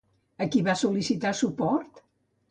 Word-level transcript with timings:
A 0.43 0.45
qui 0.53 0.61
va 0.67 0.73
sol·licitar 0.79 1.33
suport? 1.41 2.01